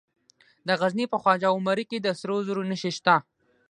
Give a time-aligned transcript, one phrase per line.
[0.67, 3.15] د غزني په خواجه عمري کې د سرو زرو نښې شته.